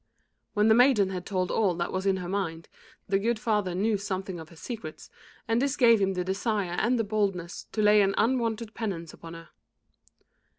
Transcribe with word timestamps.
When 0.55 0.67
the 0.67 0.73
maiden 0.73 1.11
had 1.11 1.27
told 1.27 1.51
all 1.51 1.75
that 1.75 1.91
was 1.91 2.07
in 2.07 2.17
her 2.17 2.27
mind, 2.27 2.69
the 3.07 3.19
good 3.19 3.37
father 3.37 3.75
knew 3.75 3.99
something 3.99 4.39
of 4.39 4.49
her 4.49 4.55
secrets, 4.55 5.11
and 5.47 5.61
this 5.61 5.77
gave 5.77 5.99
him 6.01 6.13
the 6.15 6.23
desire 6.23 6.71
and 6.71 6.97
the 6.97 7.03
boldness 7.03 7.67
to 7.71 7.83
lay 7.83 8.01
an 8.01 8.15
unwonted 8.17 8.73
penance 8.73 9.13
upon 9.13 9.35
her. 9.35 9.49